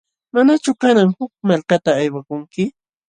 [0.33, 2.63] ¿Manachum kanan huk malkata aywakunki?